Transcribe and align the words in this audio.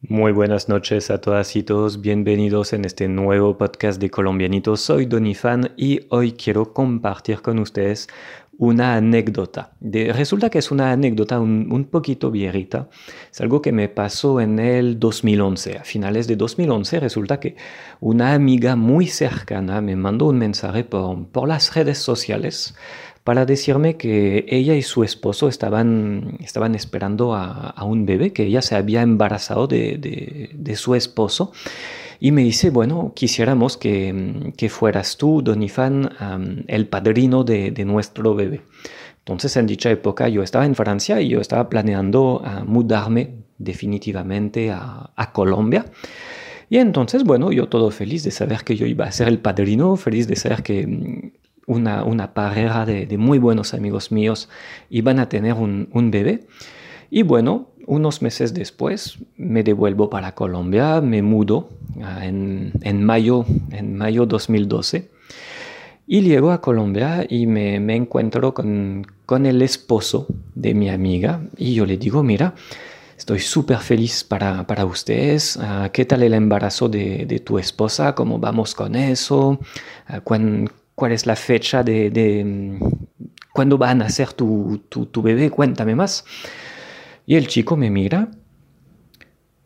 Muy 0.00 0.30
buenas 0.30 0.68
noches 0.68 1.10
a 1.10 1.20
todas 1.20 1.56
y 1.56 1.64
todos, 1.64 2.00
bienvenidos 2.00 2.72
en 2.72 2.84
este 2.84 3.08
nuevo 3.08 3.58
podcast 3.58 4.00
de 4.00 4.10
Colombianitos. 4.10 4.80
Soy 4.80 5.06
Donifan 5.06 5.72
y 5.76 6.02
hoy 6.10 6.34
quiero 6.34 6.72
compartir 6.72 7.42
con 7.42 7.58
ustedes 7.58 8.06
una 8.58 8.96
anécdota. 8.96 9.72
resulta 9.80 10.50
que 10.50 10.58
es 10.58 10.70
una 10.70 10.92
anécdota 10.92 11.40
un, 11.40 11.84
poquito 11.90 12.30
viejita. 12.30 12.88
Es 13.32 13.40
algo 13.40 13.62
que 13.62 13.72
me 13.72 13.88
pasó 13.88 14.40
en 14.40 14.58
el 14.58 14.98
2011. 14.98 15.78
A 15.78 15.84
finales 15.84 16.26
de 16.26 16.36
2011 16.36 17.00
resulta 17.00 17.40
que 17.40 17.56
una 18.00 18.34
amiga 18.34 18.76
muy 18.76 19.06
cercana 19.06 19.80
me 19.80 19.96
mandó 19.96 20.26
un 20.26 20.38
mensaje 20.38 20.84
por, 20.84 21.28
por 21.28 21.48
las 21.48 21.74
redes 21.74 21.98
sociales 21.98 22.74
para 23.28 23.44
decirme 23.44 23.98
que 23.98 24.46
ella 24.48 24.74
y 24.74 24.80
su 24.80 25.04
esposo 25.04 25.48
estaban, 25.48 26.38
estaban 26.40 26.74
esperando 26.74 27.34
a, 27.34 27.74
un 27.84 28.06
bebé, 28.06 28.32
que 28.32 28.44
ella 28.44 28.62
se 28.62 28.74
había 28.74 29.02
embarazado 29.02 29.66
de, 29.66 30.72
su 30.76 30.94
esposo. 30.94 31.52
Y 32.20 32.32
me 32.32 32.42
dice, 32.42 32.70
bueno, 32.70 33.12
quisiéramos 33.14 33.76
que, 33.76 34.52
fueras 34.70 35.16
tú, 35.16 35.42
Don 35.42 35.62
Ifan, 35.62 36.64
el 36.66 36.88
padrino 36.88 37.44
de, 37.44 37.84
nuestro 37.84 38.34
bebé. 38.34 38.62
Entonces, 39.18 39.56
en 39.56 39.66
dicha 39.66 39.90
época, 39.90 40.28
yo 40.28 40.42
estaba 40.42 40.66
en 40.66 40.74
Francia 40.74 41.20
y 41.20 41.28
yo 41.28 41.40
estaba 41.40 41.68
planeando 41.68 42.42
mudarme 42.66 43.34
definitivamente 43.58 44.70
a, 44.70 45.10
a 45.14 45.32
Colombia. 45.32 45.84
Y 46.70 46.78
entonces, 46.78 47.24
bueno, 47.24 47.50
yo 47.52 47.68
todo 47.68 47.90
feliz 47.90 48.24
de 48.24 48.30
saber 48.30 48.64
que 48.64 48.76
yo 48.76 48.86
iba 48.86 49.06
a 49.06 49.12
ser 49.12 49.28
el 49.28 49.38
padrino, 49.38 49.96
feliz 49.96 50.26
de 50.28 50.36
saber 50.36 50.62
que 50.62 51.32
una, 51.68 52.02
una 52.02 52.34
pareja 52.34 52.84
de, 52.86 53.16
muy 53.18 53.38
buenos 53.38 53.74
amigos 53.74 54.10
míos 54.10 54.48
iban 54.90 55.18
a 55.18 55.28
tener 55.28 55.54
un, 55.54 56.10
bebé. 56.10 56.46
Y 57.10 57.22
bueno, 57.22 57.70
unos 57.88 58.20
meses 58.20 58.52
después 58.52 59.18
me 59.36 59.62
devuelvo 59.64 60.10
para 60.10 60.34
Colombia, 60.34 61.00
me 61.00 61.22
mudo 61.22 61.70
ah, 62.02 62.24
en, 62.26 62.72
en, 62.82 63.02
mayo, 63.02 63.46
en 63.72 63.96
mayo 63.96 64.26
2012. 64.26 65.10
Y 66.06 66.20
llego 66.20 66.52
a 66.52 66.60
Colombia 66.60 67.26
y 67.28 67.46
me, 67.46 67.76
encuentro 67.94 68.54
con, 68.54 69.06
con, 69.26 69.46
el 69.46 69.62
esposo 69.62 70.26
de 70.54 70.74
mi 70.74 70.88
amiga 70.88 71.42
y 71.56 71.74
yo 71.74 71.84
le 71.86 71.96
digo, 71.98 72.22
mira, 72.22 72.54
estoy 73.16 73.40
súper 73.40 73.78
feliz 73.78 74.22
para, 74.22 74.66
para 74.66 74.84
ustedes. 74.84 75.58
Ah, 75.60 75.90
¿Qué 75.92 76.04
tal 76.04 76.22
el 76.22 76.34
embarazo 76.34 76.88
de, 76.88 77.26
de, 77.26 77.38
tu 77.40 77.58
esposa? 77.58 78.14
¿Cómo 78.14 78.38
vamos 78.38 78.74
con 78.74 78.96
eso? 78.96 79.60
Uh, 80.08 80.20
cuál 80.94 81.12
es 81.12 81.26
la 81.26 81.36
fecha 81.36 81.82
de, 81.82 82.10
de 82.10 82.44
mm, 82.44 82.78
cuándo 83.52 83.78
va 83.78 83.90
a 83.90 83.94
nacer 83.94 84.32
tu, 84.34 84.82
tu, 84.88 85.22
bebé, 85.22 85.50
cuéntame 85.50 85.94
más. 85.94 86.24
Y 87.28 87.36
el 87.36 87.46
chico 87.46 87.76
me 87.76 87.90
mira 87.90 88.30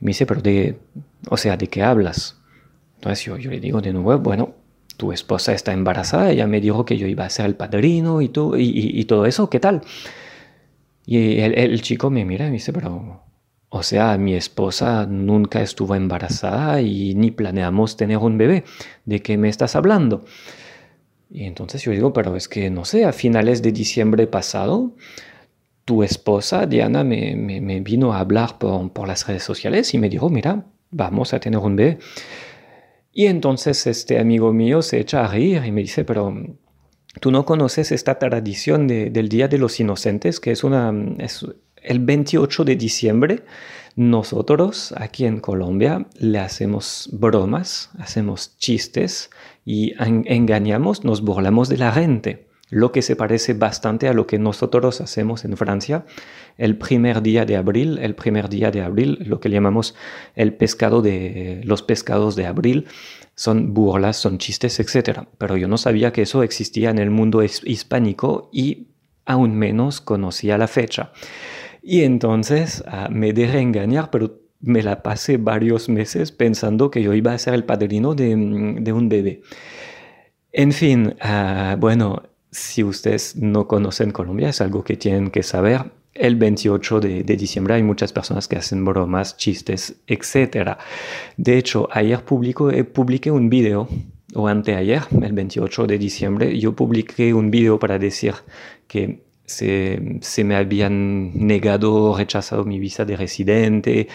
y 0.00 0.04
me 0.04 0.10
dice, 0.10 0.26
pero 0.26 0.40
de, 0.40 0.78
o 1.28 1.36
sea, 1.36 1.56
¿de 1.56 1.66
qué 1.66 1.82
hablas? 1.82 2.40
Entonces 2.94 3.24
yo, 3.24 3.36
yo 3.36 3.50
le 3.50 3.58
digo 3.58 3.80
de 3.80 3.92
nuevo, 3.92 4.16
bueno, 4.20 4.54
tu 4.96 5.10
esposa 5.10 5.52
está 5.52 5.72
embarazada, 5.72 6.30
ella 6.30 6.46
me 6.46 6.60
dijo 6.60 6.84
que 6.84 6.96
yo 6.96 7.08
iba 7.08 7.24
a 7.24 7.30
ser 7.30 7.46
el 7.46 7.56
padrino 7.56 8.22
y, 8.22 8.28
tú, 8.28 8.54
y, 8.56 9.04
todo 9.06 9.26
eso, 9.26 9.50
¿qué 9.50 9.58
tal? 9.58 9.80
Y 11.04 11.40
el, 11.40 11.58
el, 11.58 11.82
chico 11.82 12.10
me 12.10 12.24
mira 12.24 12.46
y 12.46 12.50
me 12.50 12.54
dice, 12.58 12.72
pero, 12.72 13.24
o 13.70 13.82
sea, 13.82 14.16
mi 14.18 14.34
esposa 14.34 15.06
nunca 15.06 15.60
estuvo 15.60 15.96
embarazada 15.96 16.80
y 16.80 17.16
ni 17.16 17.32
planeamos 17.32 17.96
tener 17.96 18.18
un 18.18 18.38
bebé. 18.38 18.62
¿De 19.04 19.20
qué 19.20 19.36
me 19.36 19.48
estás 19.48 19.74
hablando? 19.74 20.24
Y 21.28 21.42
entonces 21.42 21.82
yo 21.82 21.90
digo, 21.90 22.12
pero 22.12 22.36
es 22.36 22.46
que 22.46 22.70
no 22.70 22.84
sé, 22.84 23.04
a 23.04 23.12
finales 23.12 23.62
de 23.62 23.72
diciembre 23.72 24.28
pasado, 24.28 24.92
tu 25.88 26.02
esposa 26.02 26.66
Diana 26.66 27.02
me, 27.02 27.34
me, 27.34 27.80
vino 27.80 28.12
a 28.12 28.20
hablar 28.20 28.58
por, 28.58 28.92
por, 28.92 29.08
las 29.08 29.26
redes 29.26 29.42
sociales 29.42 29.94
y 29.94 29.98
me 29.98 30.10
dijo, 30.10 30.28
mira, 30.28 30.66
vamos 30.90 31.32
a 31.32 31.40
tener 31.40 31.58
un 31.58 31.76
bebé. 31.76 31.98
Y 33.10 33.24
entonces 33.24 33.86
este 33.86 34.18
amigo 34.18 34.52
mío 34.52 34.82
se 34.82 35.00
echa 35.00 35.24
a 35.24 35.28
reír 35.28 35.62
y 35.64 35.72
me 35.72 35.80
dice, 35.80 36.04
pero 36.04 36.36
tú 37.20 37.30
no 37.30 37.46
conoces 37.46 37.90
esta 37.90 38.18
tradición 38.18 38.86
del 38.86 39.30
Día 39.30 39.48
de 39.48 39.56
los 39.56 39.80
Inocentes, 39.80 40.40
que 40.40 40.50
es, 40.50 40.62
una, 40.62 40.92
es 41.20 41.46
el 41.82 42.00
28 42.00 42.64
de 42.64 42.76
diciembre. 42.76 43.44
Nosotros 43.96 44.92
aquí 44.94 45.24
en 45.24 45.40
Colombia 45.40 46.06
le 46.18 46.38
hacemos 46.38 47.08
bromas, 47.14 47.88
hacemos 47.98 48.58
chistes 48.58 49.30
y 49.64 49.94
engañamos, 49.98 51.02
nos 51.02 51.22
burlamos 51.22 51.70
de 51.70 51.78
la 51.78 51.92
gente, 51.92 52.47
lo 52.70 52.92
que 52.92 53.02
se 53.02 53.16
parece 53.16 53.54
bastante 53.54 54.08
a 54.08 54.12
lo 54.12 54.26
que 54.26 54.38
nosotros 54.38 55.00
hacemos 55.00 55.44
en 55.44 55.56
Francia 55.56 56.04
el 56.56 56.76
primer 56.76 57.22
día 57.22 57.44
de 57.44 57.56
abril, 57.56 57.98
el 57.98 58.14
primer 58.14 58.48
día 58.48 58.70
de 58.70 58.82
abril, 58.82 59.18
lo 59.26 59.40
que 59.40 59.48
llamamos 59.48 59.94
el 60.34 60.54
pescado 60.54 61.00
de 61.00 61.62
los 61.64 61.82
pescados 61.82 62.36
de 62.36 62.46
abril, 62.46 62.86
son 63.34 63.72
burlas, 63.72 64.16
son 64.16 64.38
chistes, 64.38 64.80
etc. 64.80 65.20
Pero 65.38 65.56
yo 65.56 65.68
no 65.68 65.78
sabía 65.78 66.12
que 66.12 66.22
eso 66.22 66.42
existía 66.42 66.90
en 66.90 66.98
el 66.98 67.10
mundo 67.10 67.42
hispánico 67.42 68.50
y 68.52 68.88
aún 69.24 69.54
menos 69.54 70.00
conocía 70.00 70.58
la 70.58 70.66
fecha. 70.66 71.12
Y 71.80 72.02
entonces 72.02 72.82
ah, 72.88 73.08
me 73.10 73.32
dejé 73.32 73.60
engañar, 73.60 74.10
pero 74.10 74.40
me 74.60 74.82
la 74.82 75.02
pasé 75.02 75.36
varios 75.36 75.88
meses 75.88 76.32
pensando 76.32 76.90
que 76.90 77.02
yo 77.02 77.14
iba 77.14 77.32
a 77.32 77.38
ser 77.38 77.54
el 77.54 77.64
padrino 77.64 78.14
de, 78.14 78.34
un 78.34 79.08
bebé. 79.08 79.42
En 80.50 80.72
fin, 80.72 81.14
ah, 81.20 81.76
bueno, 81.78 82.22
si 82.50 82.82
ustedes 82.84 83.36
no 83.36 83.66
conocen 83.66 84.10
Colombia, 84.10 84.48
es 84.48 84.60
algo 84.60 84.84
que 84.84 84.96
tienen 84.96 85.30
que 85.30 85.42
saber. 85.42 85.92
El 86.14 86.36
28 86.36 87.00
de, 87.00 87.22
diciembre 87.22 87.74
hay 87.74 87.82
muchas 87.82 88.12
personas 88.12 88.48
que 88.48 88.56
hacen 88.56 88.84
bromas, 88.84 89.36
chistes, 89.36 89.96
etc. 90.06 90.78
De 91.36 91.58
hecho, 91.58 91.88
ayer 91.92 92.24
publico, 92.24 92.70
eh, 92.70 92.84
publiqué 92.84 93.30
un 93.30 93.48
video, 93.48 93.88
o 94.34 94.48
anteayer, 94.48 95.02
el 95.22 95.32
28 95.32 95.86
de 95.86 95.98
diciembre, 95.98 96.58
yo 96.58 96.74
publiqué 96.74 97.32
un 97.32 97.50
video 97.50 97.78
para 97.78 97.98
decir 97.98 98.34
que 98.86 99.22
se, 99.48 100.44
me 100.44 100.56
habían 100.56 101.32
negado, 101.46 102.16
rechazado 102.16 102.64
mi 102.64 102.78
visa 102.78 103.04
de 103.04 103.16
residente 103.16 104.08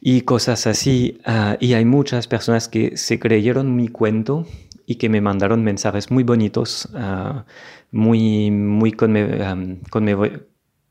y 0.00 0.22
cosas 0.22 0.66
así. 0.66 1.18
Ah, 1.24 1.56
y 1.60 1.74
hay 1.74 1.84
muchas 1.84 2.26
personas 2.26 2.68
que 2.68 2.96
se 2.96 3.18
creyeron 3.18 3.76
mi 3.76 3.88
cuento 3.88 4.46
y 4.90 4.96
que 4.96 5.08
me 5.08 5.20
mandaron 5.20 5.62
mensajes 5.62 6.10
muy 6.10 6.24
bonitos, 6.24 6.88
uh, 6.94 7.42
muy, 7.92 8.50
muy 8.50 8.92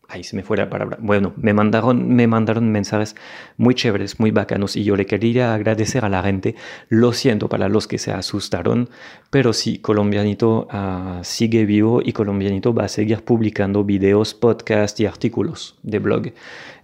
ahí 0.08 0.24
se 0.24 0.38
me 0.38 0.42
fue 0.42 0.56
la 0.56 0.70
palabra. 0.70 0.98
Bueno, 1.02 1.34
me 1.36 1.54
mandaron, 1.54 2.08
me 2.08 2.26
mandaron 2.26 2.72
mensajes 2.72 3.18
muy 3.58 3.76
chéveres, 3.76 4.18
muy 4.18 4.32
bacanos 4.32 4.78
y 4.78 4.86
yo 4.86 4.96
le 4.96 5.06
quería 5.06 5.54
agradecer 5.54 6.06
a 6.06 6.10
la 6.10 6.24
gente. 6.24 6.56
Lo 6.88 7.12
siento 7.12 7.50
para 7.50 7.68
los 7.68 7.88
que 7.88 7.98
se 7.98 8.14
asustaron, 8.14 8.90
pero 9.32 9.52
sí, 9.52 9.80
Colombianito 9.80 10.70
ah, 10.72 11.20
sigue 11.24 11.66
vivo 11.66 12.02
y 12.02 12.14
Colombianito 12.14 12.74
va 12.74 12.86
a 12.86 12.88
seguir 12.88 13.22
publicando 13.26 13.84
videos, 13.84 14.34
podcasts 14.34 14.98
y 15.02 15.08
artículos 15.08 15.78
de 15.84 16.00
blog. 16.00 16.32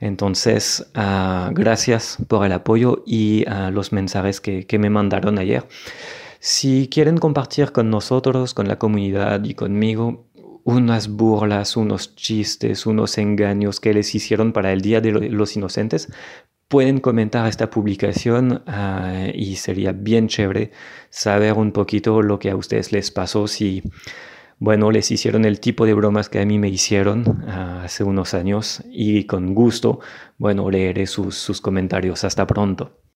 Entonces, 0.01 0.91
gracias 0.93 2.17
por 2.27 2.45
el 2.45 2.51
apoyo 2.51 3.03
y 3.05 3.45
los 3.71 3.93
mensajes 3.93 4.41
que 4.41 4.77
me 4.77 4.89
mandaron 4.89 5.39
ayer. 5.39 5.63
Si 6.47 6.89
quieren 6.89 7.17
compartir 7.17 7.71
con 7.71 7.89
nosotros, 7.89 8.53
con 8.53 8.67
la 8.67 8.77
comunidad 8.77 9.43
y 9.45 9.55
conmigo, 9.55 10.27
unas 10.63 11.07
burlas, 11.07 11.75
unos 11.75 12.15
chistes, 12.15 12.85
unos 12.85 13.17
engaños 13.17 13.79
que 13.79 13.95
les 13.95 14.13
hicieron 14.13 14.53
para 14.53 14.71
el 14.71 14.81
Día 14.81 15.01
de 15.01 15.11
los 15.11 15.57
Inocentes, 15.57 16.13
pueden 16.67 16.99
comentar 16.99 17.47
esta 17.47 17.71
publicación 17.71 18.61
ah, 18.67 19.25
y 19.33 19.55
sería 19.55 19.91
bien 19.91 20.27
chévere 20.27 20.69
saber 21.09 21.53
un 21.53 21.71
poquito 21.71 22.21
lo 22.21 22.37
que 22.37 22.51
a 22.51 22.55
ustedes 22.55 22.91
les 22.91 23.09
pasó 23.09 23.47
si, 23.47 23.81
bueno, 24.59 24.91
les 24.91 25.09
hicieron 25.09 25.45
el 25.45 25.59
tipo 25.59 25.87
de 25.87 25.95
bromas 25.95 26.29
que 26.29 26.41
a 26.41 26.45
mí 26.45 26.59
me 26.59 26.69
hicieron 26.69 27.43
ah, 27.47 27.81
hace 27.85 28.03
unos 28.03 28.35
años 28.35 28.83
y 28.91 29.23
con 29.23 29.55
gusto, 29.55 29.99
bueno, 30.37 30.69
leeré 30.69 31.07
sus, 31.07 31.37
sus 31.39 31.59
comentarios. 31.59 32.23
Hasta 32.23 32.45
pronto. 32.45 33.04